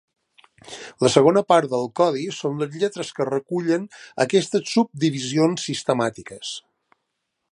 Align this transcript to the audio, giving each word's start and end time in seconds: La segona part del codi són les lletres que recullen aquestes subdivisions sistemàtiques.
La 1.05 1.09
segona 1.15 1.43
part 1.51 1.67
del 1.73 1.83
codi 1.99 2.23
són 2.37 2.57
les 2.63 2.79
lletres 2.83 3.11
que 3.19 3.29
recullen 3.29 3.85
aquestes 4.27 4.73
subdivisions 4.77 5.69
sistemàtiques. 5.69 6.57